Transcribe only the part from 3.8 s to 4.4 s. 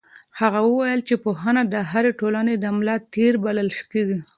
کېږي.